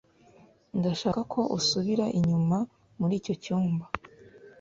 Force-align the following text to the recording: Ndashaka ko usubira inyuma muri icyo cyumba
Ndashaka 0.79 1.21
ko 1.33 1.39
usubira 1.57 2.05
inyuma 2.17 2.57
muri 2.99 3.13
icyo 3.19 3.33
cyumba 3.43 3.85